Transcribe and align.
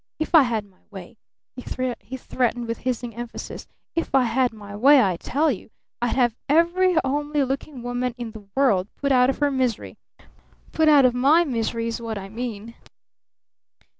If 0.17 0.33
I 0.33 0.41
had 0.41 0.65
my 0.65 0.79
way," 0.89 1.15
he 1.55 1.61
threatened 2.17 2.67
with 2.67 2.79
hissing 2.79 3.13
emphasis, 3.15 3.67
"if 3.93 4.15
I 4.15 4.23
had 4.23 4.51
my 4.51 4.75
way, 4.75 4.99
I 4.99 5.15
tell 5.15 5.51
you, 5.51 5.69
I'd 6.01 6.15
have 6.15 6.35
every 6.49 6.97
homely 7.05 7.43
looking 7.43 7.83
woman 7.83 8.15
in 8.17 8.31
the 8.31 8.47
world 8.55 8.87
put 8.95 9.11
out 9.11 9.29
of 9.29 9.37
her 9.37 9.51
misery! 9.51 9.99
Put 10.71 10.89
out 10.89 11.05
of 11.05 11.13
my 11.13 11.43
misery 11.45 11.85
is 11.85 12.01
what 12.01 12.17
I 12.17 12.29
mean!" 12.29 12.73